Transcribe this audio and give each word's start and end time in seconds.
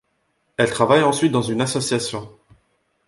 Elle 0.57 0.71
travaille 0.71 1.03
ensuite 1.03 1.31
dans 1.31 1.43
une 1.43 1.61
association. 1.61 2.27